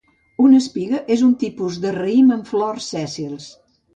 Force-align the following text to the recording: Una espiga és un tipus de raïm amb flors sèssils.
Una 0.43 0.61
espiga 0.63 1.01
és 1.15 1.25
un 1.27 1.35
tipus 1.43 1.77
de 1.85 1.93
raïm 1.97 2.33
amb 2.37 2.49
flors 2.53 2.91
sèssils. 2.97 3.49